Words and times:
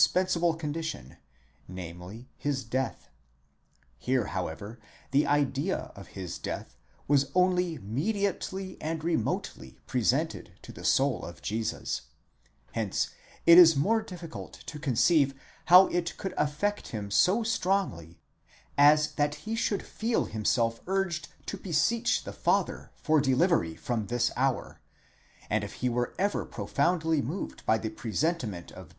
pensable 0.15 0.57
condition, 0.57 1.17
namely, 1.67 2.27
his 2.35 2.63
death, 2.63 3.07
Here, 3.99 4.25
however, 4.25 4.79
the 5.11 5.27
idea 5.27 5.91
of 5.95 6.07
his 6.17 6.39
death 6.39 6.75
is 7.07 7.29
only 7.35 7.77
mediately 7.77 8.77
and 8.81 9.03
remotely 9.03 9.77
presented 9.85 10.53
to 10.63 10.71
the 10.71 10.83
soul 10.83 11.23
of 11.23 11.43
Jesus; 11.43 12.01
hence 12.71 13.11
it 13.45 13.59
is 13.59 13.75
the 13.75 13.79
more 13.79 14.01
difficult 14.01 14.53
to 14.65 14.79
conceive 14.79 15.35
how 15.65 15.85
it 15.89 16.17
could 16.17 16.33
affect 16.35 16.87
him 16.87 17.11
so 17.11 17.43
strongly, 17.43 18.19
as 18.79 19.11
that 19.11 19.35
he 19.45 19.55
should 19.55 19.83
feel 19.85 20.25
himself 20.25 20.81
urged 20.87 21.27
to 21.45 21.57
beseech 21.57 22.23
the 22.23 22.33
Father 22.33 22.89
for 22.95 23.21
delivery 23.21 23.75
from 23.75 24.07
this 24.07 24.31
hour; 24.35 24.81
and 25.47 25.63
if 25.63 25.73
he 25.73 25.89
were 25.89 26.15
ever 26.17 26.43
profoundly 26.43 27.21
moved 27.21 27.63
by 27.67 27.77
the 27.77 27.91
presentiment 27.91 28.01
of 28.01 28.09
death, 28.09 28.09
the 28.09 28.09
ἢ 28.09 28.15
Goldhorn, 28.15 28.49
iiber 28.49 28.55
das 28.55 28.65
Schweigen 28.79 28.85
des 28.85 28.89
Joh. 28.89 28.89